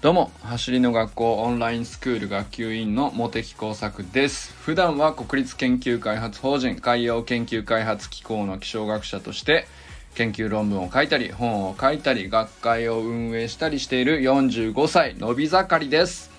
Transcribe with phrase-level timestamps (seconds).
[0.00, 4.54] どうも走りの学校オンラインスクール学級委員の茂木耕作です。
[4.54, 9.66] 普段は国立研究開発法人海洋研究開発機構の気象学者として
[10.14, 16.30] 研究論文を書いたり本を書いたり学会を運営したりしている45歳のび盛りです。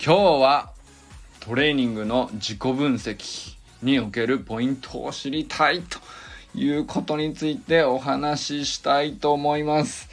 [0.00, 0.70] 今日は
[1.40, 5.98] トレーニングの自己分析におけるポイントを知りたいと
[6.54, 10.08] いうことについてお話ししたいと思います。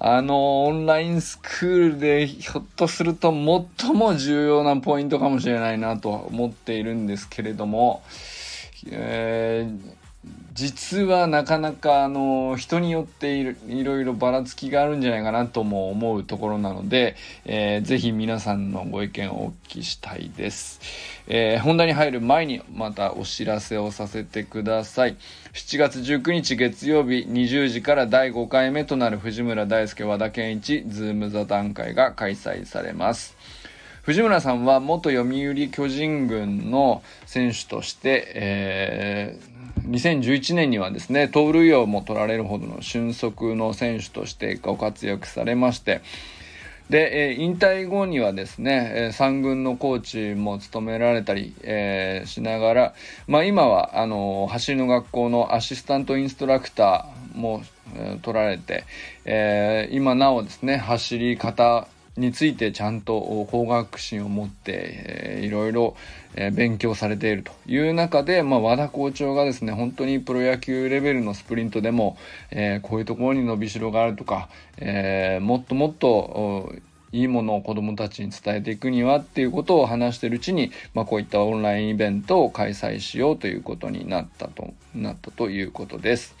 [0.00, 3.32] あの、オンラインスクールでひょっとすると
[3.78, 8.02] 最も重要なポイントかもしれないなと思っているんですけれども、
[8.90, 9.94] えー、
[10.58, 20.80] 実はなかなかあの人によっていろいろばらつきがあるんじゃないかなとも思うところなので、えー、ぜひ皆さんのご意見をお聞きしたいです、
[21.28, 25.16] えー、本題に入る前にまたお知らせをさせてください。
[25.52, 33.36] 7月19日月曜日20時から第5回目となる藤村大輔和田健一ズーム座談会が開催されます。
[34.02, 39.57] 藤村さんは元読売巨人軍の選手として、えー
[39.88, 46.02] 2011年にはですね盗塁王も取られるほどの俊足の選手としてご活躍されまして
[46.90, 52.94] で、えー、引退後にはですね、えー、3軍のコーチも務められたり、えー、しながら、
[53.26, 57.62] まあ、今はあの走りの学校のアシスタントインストラクターも、
[57.94, 58.84] えー、取られて、
[59.26, 65.96] えー、今なおですね走り方についてちゃんと工学心を持って、え、いろいろ、
[66.34, 72.18] え、勉強されているという中で、まあ、和田校長がですね本当にプロ野球レベルのスプリントでも、
[72.50, 76.74] えー、こういうところに伸びしろがあるとか、えー、もっともっと
[77.12, 86.36] いいものを子どもたちに伝えていくにはっていうことを話しているうちに、まあ、こういったオンラインイベントを開催しようということになったとなったということです。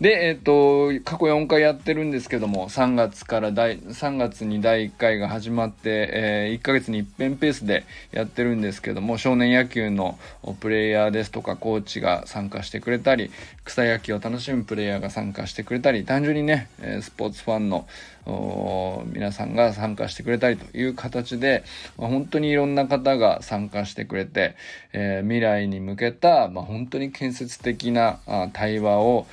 [0.00, 10.16] で、えっ、ー、と、過去4回やってるんですけども、3月から第、3月に第1回が始まって、えー、1ヶ月に一遍ペースでやってるんですけども、少年野球の
[10.60, 13.32] プレイヤーですとか、コーチが参加してくれたり、
[13.64, 16.68] 草野球を楽しむプレイヤーが参加してくれたり、単純にね、
[17.00, 17.88] スポーツファンの
[19.06, 21.64] 皆さんが参加してくれたりという形で、
[21.96, 24.54] まあ、本当にいろんな方が参加してくれて、
[24.92, 28.20] えー、未来に向けた、まあ、本当に建設的な
[28.52, 29.26] 対話を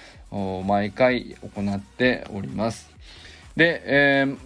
[0.66, 2.90] 毎回行っております。
[3.56, 4.38] で、えー、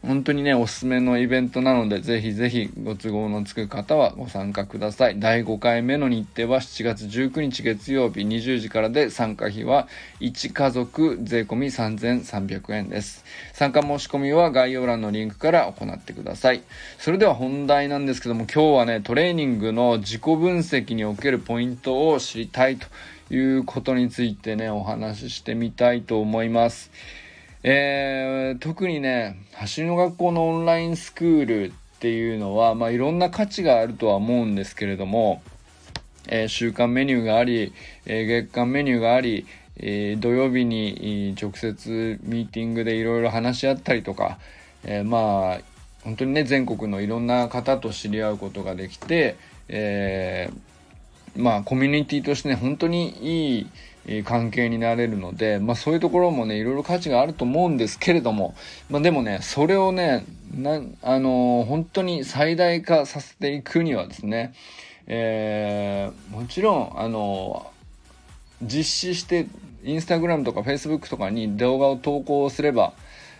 [0.00, 5.18] 本当にね、おすすめのイベントなので、ぜひぜひご都合のつく方はご参加ください。
[5.18, 9.88] 第5回目の日程は7月19日月曜日20時からで、参加費は
[10.20, 13.24] 1家族税込3300円です。
[13.54, 16.62] 参加申し込みは概要欄のリンクから行ってください。
[16.98, 22.86] それでは本題なんですけども、今日はね、トレーニングの自己分析におけるポイントを知りたいと
[23.30, 26.90] いうことについてね、お話ししてみたいと思います。
[27.62, 35.42] えー、特にね、走りの学校のオンラインスクールっていうのは、まあ、いろんな価値があるとは思うんですけれども、
[36.28, 37.72] えー、週間メニューがあり、
[38.06, 39.46] えー、月間メニューがあり、
[39.78, 44.38] えー、土曜日に直接ミーティングでいろいろ話し合ったりとか、
[44.84, 45.60] えまあ
[46.04, 49.36] 本当にね全国のいろんな方と知り合うことができて、
[49.68, 50.58] えー、
[51.38, 58.54] まあコミュニティとしてね本当にいい関係になれるので、まあ、そういうところもねいろいろ価値があると思うんですけれども、
[58.88, 64.54] まあ、でもねそれをねなあのー、本当に最大化させていくにはですね、
[65.06, 69.46] えー、もちろんあのー、実施して
[69.84, 72.94] インスタグラムとかフェイスブックとかに動画を投稿すれば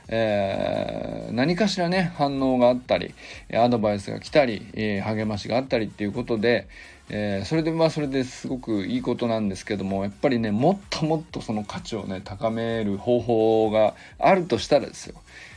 [0.08, 3.14] えー、何かしらね反応があったり
[3.52, 6.66] アドバイスが来たり、えー、励ましがあったりっていうことで、
[7.10, 15.14] えー、それでまあそれですごくいいことなんですけどもやっぱりねもっともっとその価値をね高める方法があるとしたらですよ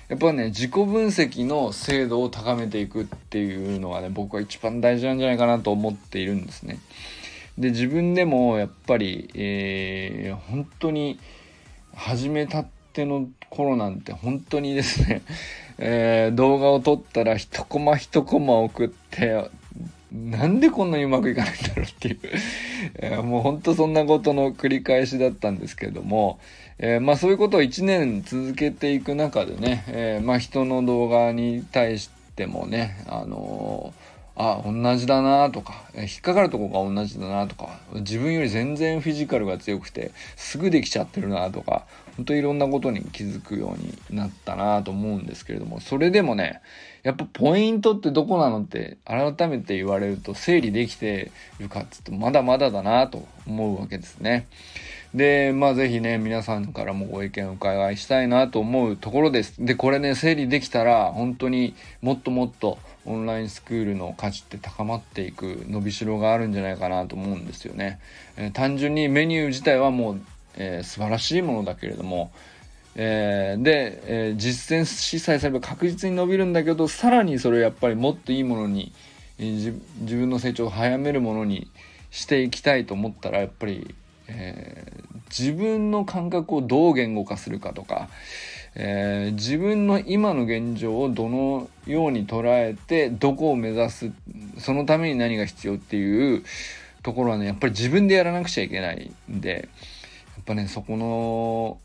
[0.10, 6.80] やっぱね自己分析の精度を高めていくっていうのがね僕は一番大事なんじゃないかなと思っているんですね。
[7.58, 11.20] で自分でもやっぱり、えー、本当に
[11.94, 15.22] 始めた手の頃なんて本当にですね、
[15.78, 19.50] えー、動画を撮ったら一コマ一コマ送って
[20.12, 22.20] なんでこんなにうまくいかないんだろうっていう
[23.00, 26.40] えー、もうほんとそんなことの繰り返しだったんですけども、
[26.80, 33.94] えー、まあそういうことを1年続けていく中でね、えー、まあ人の動画に対してもね、あの
[34.36, 41.86] あ、同じだなとか、引っかかるとこが同じだなとか、自分より全然フィジカルが強くて、すぐできちゃってるなとか、
[42.18, 46.62] 本当いろんなことに気づくようになったなと思うんですけれども、それでもね、
[47.04, 54.48] やっぱポイントってどこなのって改めて言われると整理できてるかっつってまだまだだなと思うわけですね。
[55.14, 68.00] でまあ是非ね皆さんからもご意見を伺いしたいなと思うところですでこれね整理できたら本当にもっともっとオンラインスクールの価値って高まっていく伸びしろがあるんじゃないかなと思うんですよね、
[68.38, 70.22] えー、単純にメニュー自体はもう、
[70.56, 72.32] えー、素晴らしいものだけれども
[72.96, 78.92] えー、で、えー、実践しさえすれば確実に伸びるんだけどさらにそれをやっぱりもっといいものに、
[79.40, 81.70] えー、自分の成長を早めるものに
[82.10, 83.96] していきたいと思ったらやっぱり、
[84.28, 84.86] え
[85.30, 88.10] 自分の感覚をどう言語化するかとか、
[88.76, 94.12] え自分の今の現状をどのように捉えてどこを目指す
[94.58, 96.44] そのために何が必要っていう
[97.02, 99.70] ところはねやっぱり自分でやらなくちゃいけないんで
[100.40, 101.80] っぱねそこの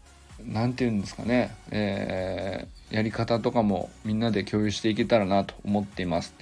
[0.45, 6.35] 何て言うんですかね、えー、やり方とかもみんなで共有していけたらなと思っています。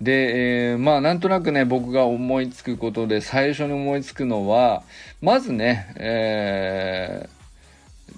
[0.00, 4.82] で、えー、まあなんとなくね僕が思いつくことで最初に思いつくのは
[5.20, 7.39] まずね、えー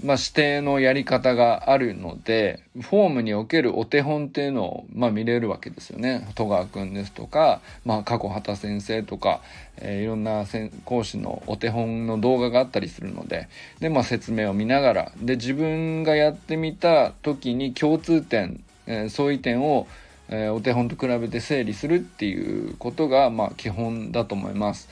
[0.03, 9.41] まあ、指定のやり方があるのでフォームにおけるお手本っていうのを、まあ、見れるわけですよね戸川君ですとか、まあ、過去畑先生とか、
[9.77, 10.45] えー、いろんな
[10.85, 13.49] 講師のお手本の動画があったりするので
[13.81, 19.87] で、まあ、説明を見ながらで自分がやってみた時に共通点、えー、相違点を
[20.29, 24.89] えー、お手本と比べて整理するっていうことが、まあ、基本だと思います。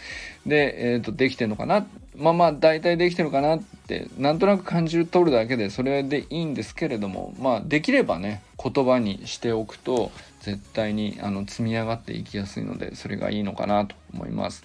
[0.47, 1.87] で、えーと、できてるのかな
[2.20, 14.62] まあまあ大体できてるかなってなんとなく感じる取るだけでそれでいいんですけれどもまあできればね言葉にしておくと絶対にあの積み上がっていきやすいのでそれがいいのかなと思います。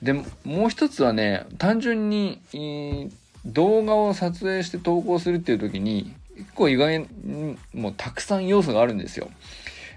[0.00, 3.10] でもう一つはね単純に、えー、
[3.44, 9.28] 動画を撮影して投稿するっていう時に結構意外にもうたくさん要素があるんですよ。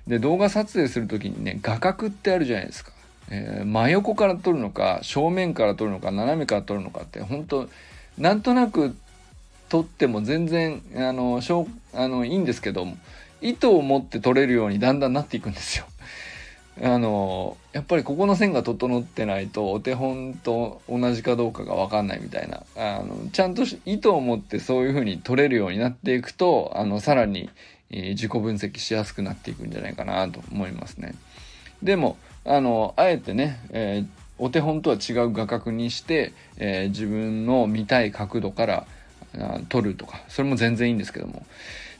[0.07, 2.92] で動画撮影する時にね画角ってあるじゃないですか。
[3.29, 7.69] えー、真横から撮るのか正面から撮るのか斜めから撮るのかって本当
[8.17, 8.95] なんとなく
[9.69, 12.85] 撮っても全然あのしょあのいいんですけど
[13.41, 15.85] 意図を持って撮れるようにだんだんなっていくんですよ。
[16.81, 27.49] あのやっぱりここの線が整ってないとお手本と同じかどうかが分かんないみたいなあのちゃんと意図を持ってそういうふうに撮れるようになっていくとあのさらに、
[27.91, 31.13] えー、自己分析しやすくなっていくんじゃないかなと思いますね。
[31.83, 34.07] でもあのあえてね、えー、
[34.37, 38.87] お手本とは違う画角にして、えー、自分の見たい角度から
[39.69, 41.45] 撮るとかそれも全然いいんですけども。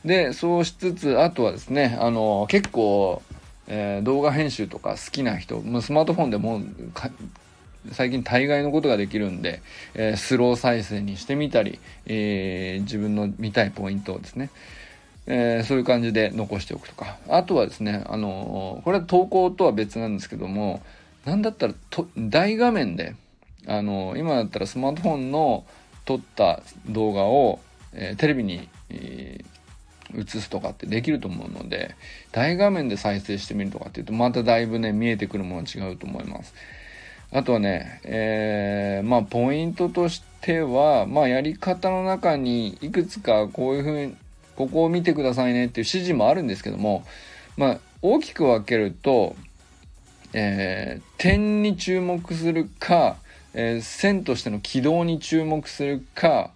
[0.06, 3.22] でそうしつつあとはですねあの結構、
[3.68, 6.62] えー、動画編集とか好きな人もうスマートフォンでも
[7.92, 9.62] 最近大概のことができるんで、
[9.94, 14.50] えー、スロー再生にしてみたり、えー、自分の見たいポイントをですね
[15.26, 20.82] えー、そういう感じで残しておくとかあとはですねあのこれは投稿とは別なんですけども
[21.26, 23.16] 何だったらと大画面で
[23.68, 25.66] あの今だったらスマートフォンの
[26.06, 27.62] 撮った動画を、
[27.94, 29.46] え、テレビに、え、
[30.16, 31.96] 映すとかってできると思うので
[32.34, 36.54] 大画面で再生してみるとかっていうとまただいぶね見えてくるもの違うと思います。
[37.32, 44.16] あとはね、えー、まあポイントとしては、まあやり方の中にいくつかこういうふうに
[44.56, 47.04] ここを見てくださいねっていう指示もあるんですけども、
[47.58, 49.36] まあ、大きく分けると、
[50.34, 53.18] えー、点に注目するか、
[53.54, 56.52] えー、線としての軌道に注目するか、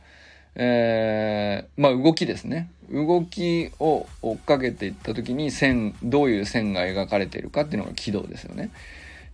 [0.56, 2.70] えー、まあ動きですね。
[2.92, 8.72] 動きを追っかけていった時に線、どういう線が描かれているかっていうのが軌道ですよね。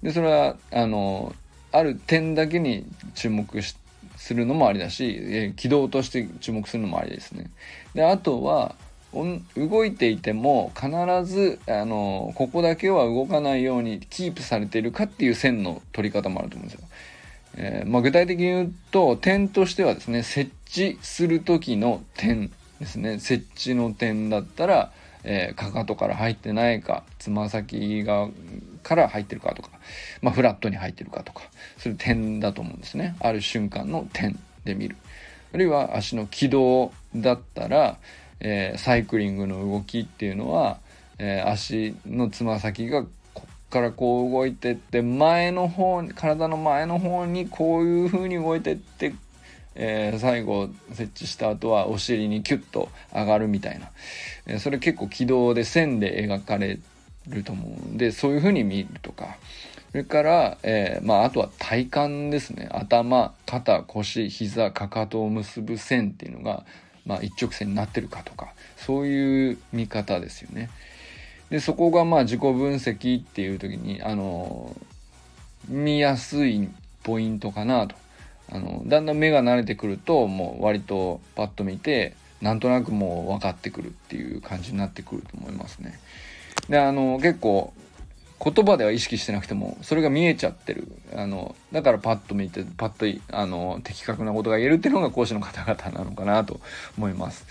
[0.02, 1.34] で、それは、あの、
[1.72, 3.76] ある点だけに注目し
[4.24, 7.52] するのもありだし、え、軌道として注目するのもありですね。
[7.94, 8.76] であとは
[9.14, 10.90] 動いていても必
[11.26, 16.88] ずあのここだけは動かないようにキープされているかっていう線の取り方もあると思うんですよ。
[17.58, 22.50] えー、まあ、具体的に言うと点としてはですね設置する時の点
[22.80, 28.30] ですね設置の点だったら、えー、かかとから入ってないかつま先が
[28.84, 29.70] から入ってるかとか、
[30.22, 31.44] まあ、フラットに入ってるかとか
[31.78, 33.16] そういう点だと思うんですね。
[33.20, 34.98] ある瞬間の点で見る。
[35.54, 37.98] あるいは足の軌道だったら、
[38.40, 40.80] えー、サイクリングの動きっていうのは、
[41.20, 43.04] えー、足のつま先が
[43.34, 49.14] こっからこう動いてって前の方に体の前の方にこういう風に動いてって、
[49.76, 53.90] えー、最後設置した後はお尻にキュッと上がるみたいな、
[54.48, 56.80] えそれ結構軌道で線で描かれ
[57.28, 59.38] ると思うんでそういうふうに見るとか。
[59.92, 62.68] それから、えー、まあ、あとは体幹ですね。
[62.72, 66.66] 頭肩腰膝かかとを結ぶ線っていうのが、
[67.06, 68.54] まあ、一直線になってるかとか。
[68.84, 70.70] そういう見方ですよね。
[71.50, 74.76] でそこがまあ自己分析っていう時にあの
[75.70, 76.68] 見やすい
[77.04, 77.96] ポイントかなと。
[78.54, 86.00] あのだんだん目が慣れてくるともう割とパッと見てなんとなくもう分かってくるっていう感じになってくると思いますね。
[86.70, 87.74] であの結構
[88.44, 96.60] 言葉では意識してなくてもそれが見えちゃってるあのだからパッと見てパッとあの的確なことが言えるっていうのが講師の方々なのかなと
[96.98, 97.46] 思います。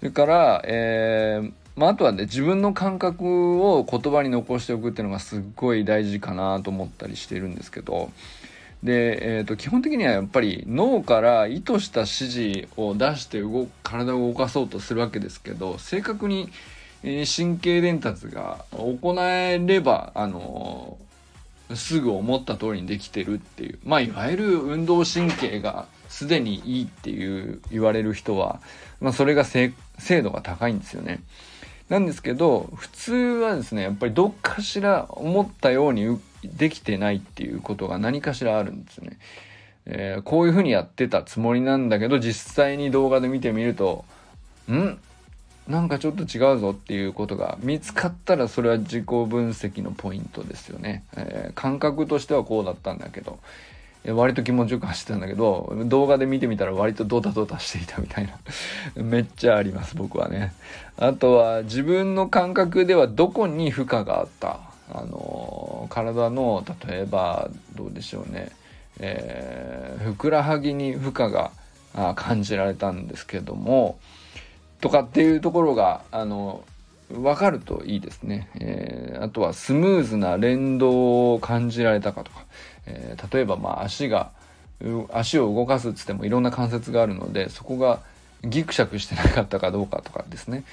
[0.00, 8.10] それから、えーまあ、あとはね自分の感覚を言葉に残しておくっていうのがすっごい大事かなと思ったりしてるんですけど
[8.84, 12.10] で、えーと、基本的にはやっぱり脳から意図した指
[12.66, 16.50] 示を出して動体を動かそうとするわけですけど正確に、
[17.02, 20.98] え、神経伝達が行えればあの、
[21.74, 28.60] すぐ思った通りにできてるっていうまあいわゆる運動神経がすでにいいっていう言われる人は、
[29.00, 29.72] まあ、それが精
[30.22, 31.20] 度が高いんですよね。
[31.88, 39.18] なんですけど普通はですねやっぱりどっかしら思ったようにできてないっていうことが何かしらあるんですよね。
[39.86, 44.04] えー、こういうふうにやってたつもりなんだけど実際に動画で見てみると
[44.70, 44.98] ん？
[45.68, 51.04] なんかちょっと違うぞっていうことが見つかったらそれは自己分析のポイントですよね。
[51.16, 53.38] えー、感覚としてはこうだったんだけど
[54.04, 58.38] え割と気持ちよく走ってたんだけど動画で見てみたら割とドタドタしていたみたいな
[59.02, 60.52] めっちゃあります僕はね
[60.98, 64.60] あとは自分の感覚ではどこに負荷があった？
[64.92, 68.52] あの体の例えばどうでしょうね、
[68.98, 71.50] えー、ふくらはぎに負荷が
[72.14, 73.98] 感じられたんですけども
[74.80, 76.64] とかっていうところがあの
[77.10, 82.44] 分かるといいですね、えー、あとはスムーズな連動を感じられたかとか。
[82.86, 84.30] えー、例えばまあ足が
[85.12, 88.00] 足を動かすっつってもいろんな関節があるのでそこが
[88.42, 90.64] ギクシャクしてなかったかどうかとかですね。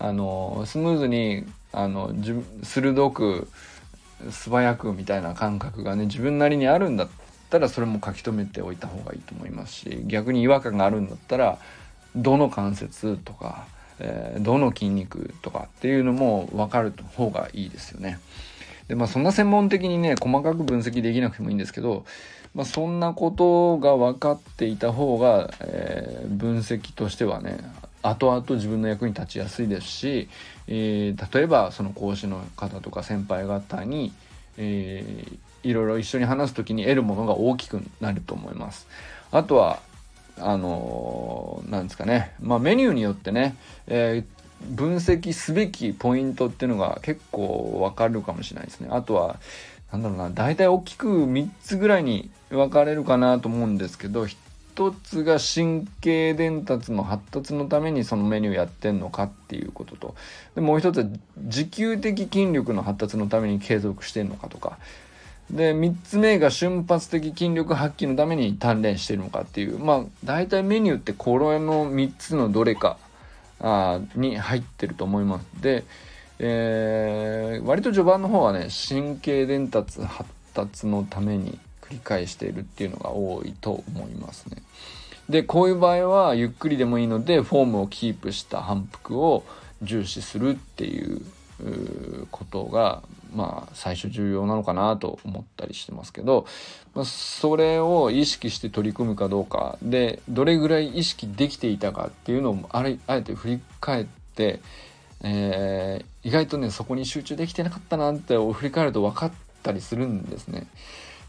[0.00, 2.12] あのスムーズにあの
[2.62, 3.48] 鋭く
[4.30, 7.08] 素早くみたいな感覚がね自分なりにあるんだっ
[7.50, 11.58] たらそれも書き留めておいた方がいいと思いますし逆に違和感があるんだったら
[12.16, 13.66] どの関節とか、
[13.98, 18.18] えー、どの筋肉とかっていうのも分かる方がいいですよね。
[18.88, 22.04] でまあそんな専門的にね細かく分析できなくてもいいんですけど、
[22.54, 27.58] まあ、そんなことが分かっていた方が、えー、分析としてはね
[28.02, 30.28] 後々自分の役に立ちやすいですし、
[30.66, 34.12] えー、例えばその講師の方とか先輩方に、
[34.56, 38.86] えー、いろいろ一緒に話す時に得るものが大きくなると思います。
[39.32, 39.80] あとは
[40.38, 48.88] あのー、なんですかね、まあ、メニューによってね、えー、分析すべきポイントっていうのが結構わかるかもしれないですね。
[48.90, 49.38] あとは、
[49.92, 54.26] なんだろうな、大体大きく3つぐらいに分かれるかなと思うんですけど、
[54.80, 60.14] 1つが神経伝達の発達のためにそのメニューやってんのかっていうことと、
[60.54, 61.04] でもう一つは
[61.38, 64.78] 持久的筋力の発達のために継続してんのかとか、
[65.50, 69.78] で3つ目が瞬発的筋力発揮のために鍛錬してるのかっていう。
[69.78, 72.96] まあ大体メニューってこれの3つのどれか
[73.60, 75.46] あに入ってると思います。
[75.60, 75.84] で、
[76.38, 81.58] えー、割と序盤の方はね神経伝達発達のために
[81.90, 84.62] 繰り返しているっていうのが多いと思いますね。
[85.28, 89.44] でこういう場合はゆっくりでもいいのでフォームをキープした反復を
[89.82, 91.22] 重視するっていう
[92.30, 93.02] ことが
[93.34, 96.46] まあ最初重要なのかなと思ったりしてますけど、
[96.94, 104.60] まあ、それを意識して取り組むかどうかでどれぐらい意識できていたかっていうのをあれあえて振り返って、
[105.22, 109.32] えー、意外とねそこに集中できてなかったなって振り返ると分かっ
[109.62, 110.66] たりするんですね。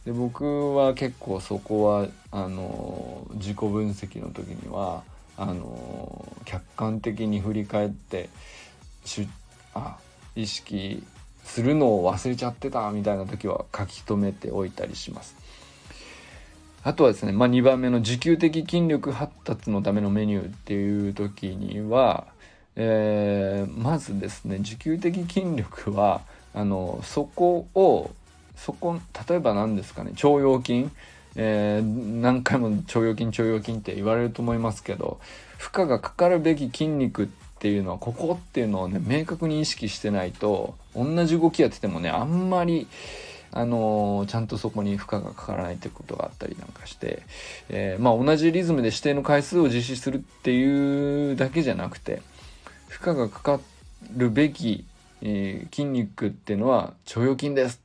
[0.05, 5.03] で僕は結構そこはあの自己分析の時には
[5.37, 8.29] あの客観的に振り返って
[9.05, 9.27] し
[9.73, 9.97] あ
[10.35, 11.03] 意識
[11.43, 15.35] するのを忘れちゃってたみたいな時は書き留めておいたりします。
[16.83, 22.25] あとはですね、まあ、2番目の持久的筋力発達のためのメニューっていう時には、
[22.75, 26.21] えー、まずですね持久的筋力は
[26.55, 28.09] あのそこを
[28.63, 30.89] そこ例えば何ですかね腸腰筋、
[31.35, 35.19] えー、何回も腸腰筋腸腰筋って言われると思いますけど
[35.57, 37.27] 負荷がかかるべき筋肉っ
[37.59, 42.87] ていうのはここっていうのをね明確に意識してないと同じ動きやっててもねあんまり
[43.51, 47.23] あのー、ちゃんとそこに負荷がかからないってことがあったりなんかして、
[47.67, 52.21] えー、まあ同じリズムで指定の回数を実施するっていうだけじゃなくて
[52.87, 53.59] 負荷がかか
[54.15, 54.85] るべき、
[55.21, 57.81] えー、筋肉っていうのは腸腰筋です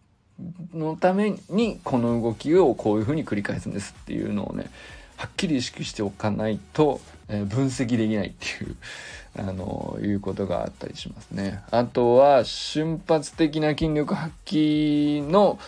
[0.75, 4.71] のためにこの動きをこういうふうに繰り返すんですっていうのをね
[5.17, 8.77] はっきり意識しておかないと、えー、分析できないっていう
[9.39, 11.63] あのいうことがあったりしますね。
[11.71, 15.59] あとは瞬発的な筋力発揮の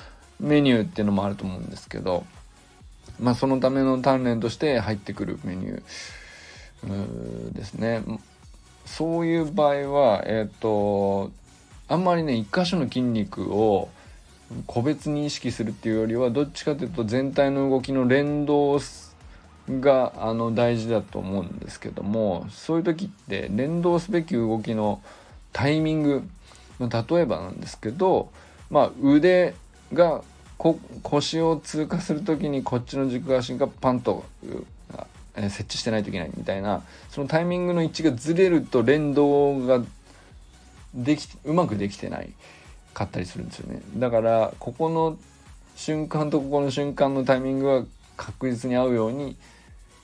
[0.41, 2.25] メニューっていうのもあると思うんですけど
[3.21, 8.03] まあ、そのための鍛錬として入ってくるメニューですね。
[8.87, 11.33] そういう場合は、えっ、ー、と、
[11.89, 13.89] あんまりね、一箇所の筋肉を
[14.67, 18.81] 個別に意識するっていうよりは、どっちかというと全体の動きの連動
[19.69, 25.03] があの大事だと思うんですけども、そういう時って連動すべき動きの
[25.53, 26.29] タイミング、
[26.81, 26.89] 例
[27.21, 28.31] えばなんですけど、
[28.71, 29.55] まあ、腕
[29.93, 30.23] が
[31.03, 34.25] 腰を通過する時にこっちの軸足がパンと、
[35.37, 39.81] 設置してないといけないみたいなそのタイミングの位置がずれると連動が
[40.93, 42.33] できうまくできてない。
[42.99, 43.81] かったりするんですよね。
[43.97, 45.17] だからここの
[45.77, 47.85] 瞬間とここの瞬間のタイミングは
[48.17, 49.37] 確実に合うように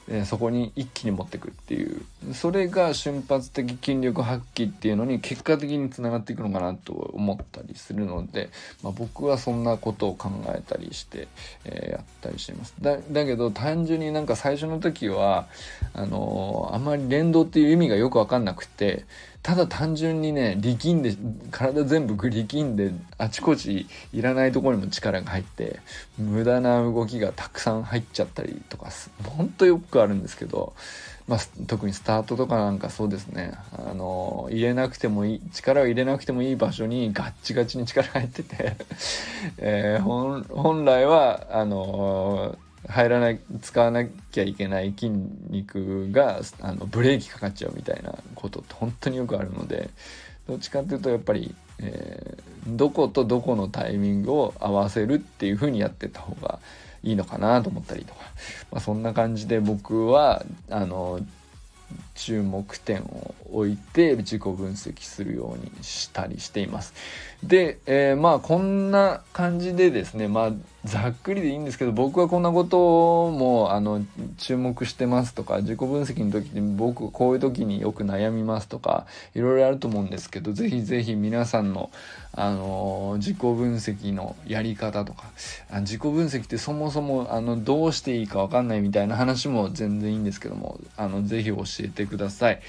[0.08, 2.02] えそこに一気に持ってくっていう。
[2.34, 8.50] それが瞬発的筋力発揮っていうのに結果的につながっていくのかなと思ったりするので、
[8.82, 11.28] まあ、僕はそんなことを考えたりして、
[11.64, 12.74] え、やったりしています。
[12.80, 15.46] だだけど単純になんか最初の時は
[15.94, 19.04] あのー、あんまり連動っていう意味がよく分かんなくて
[19.44, 21.14] ただ単純にね力んで
[21.50, 25.80] 体全部力んであちこちいらないところにも力が入って
[26.16, 28.88] 無駄な動きがたくさん入っちゃったりとか
[29.28, 30.72] ほんとよくあるんですけど、
[31.28, 33.52] まあ、特にスタートとかなんかそうですね。
[33.72, 38.76] あの入れなくてもいい力を入れなくてもいい場所にガッチガチに力入ってて
[39.58, 42.56] えー、本来はあの
[42.88, 45.10] 入らない使わなきゃいけない筋
[45.48, 49.90] 肉があのブレーキかかっちゃうみたいなことって本当によくあるので
[50.46, 56.58] どっちかっていうとやっぱり、えー、どことどこのタイミングを合わせるっていう風にやってた方が
[57.02, 58.20] いいのかなと思ったりとか、
[58.70, 61.20] まあ、そんな感じで僕はあの
[62.14, 66.94] 注目点を置いて自己分析するようにしたりしています。
[67.42, 70.52] で、えー、まあこんな感じでですねまあ
[70.84, 74.04] ざっくりでいいんですけど僕はこんなこともあの
[74.36, 81.90] 注目してますとか自己分析の時に僕こういう時によく悩みますとかいろいろあると思うんですけどぜひぜひ皆さんの
[82.36, 85.30] あの自己分析のやり方とか
[85.80, 92.60] 自己分析ってそもそもあのどうしていいか分かんないみたいな話も全然いいんですけどもあのぜひ教えててください。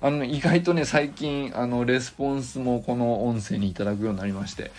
[0.00, 4.72] あの意外とね最近あのレスポンスもこの音声にいただくようになりまして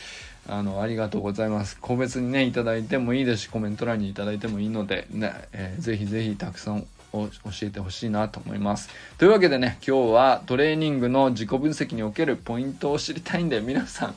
[0.50, 1.78] あのありがとうございます。
[1.80, 7.30] 個別にねいただいてもいいですしコメント欄にいただいてもいいのでね、えー、ぜひぜひたくさん教
[7.62, 8.90] えてほしいなと思います。
[9.18, 14.16] というわけでね今日はトレーニングの自己分析におけるポイントを知りたいんで皆さん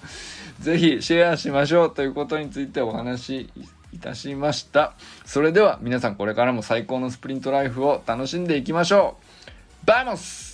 [0.59, 1.94] ぜひシェアしましょう。
[1.94, 3.50] ということについてお話し
[3.92, 4.94] いたしました。
[5.24, 9.25] それでは皆さんこれからも最高のスプリントライフを楽しんでいきましょう。
[9.87, 10.45] バイモス